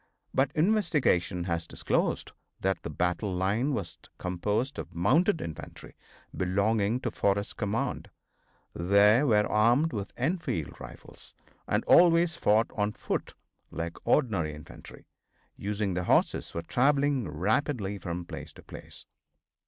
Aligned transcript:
But 0.33 0.51
investigation 0.55 1.43
has 1.43 1.67
disclosed 1.67 2.31
that 2.59 2.81
the 2.81 2.89
battle 2.89 3.31
line 3.31 3.71
was 3.75 3.99
composed 4.17 4.79
of 4.79 4.95
mounted 4.95 5.41
infantry 5.41 5.93
belonging 6.35 6.99
to 7.01 7.11
Forrest's 7.11 7.53
command. 7.53 8.09
They 8.73 9.21
were 9.23 9.45
armed 9.45 9.93
with 9.93 10.11
Enfield 10.17 10.79
rifles, 10.81 11.35
and 11.67 11.83
always 11.85 12.35
fought 12.35 12.71
on 12.75 12.93
foot 12.93 13.35
like 13.69 13.97
ordinary 14.03 14.55
infantry, 14.55 15.05
using 15.55 15.93
their 15.93 16.05
horses 16.05 16.49
for 16.49 16.63
traveling 16.63 17.29
rapidly 17.29 17.99
from 17.99 18.25
place 18.25 18.51
to 18.53 18.63
place. 18.63 19.05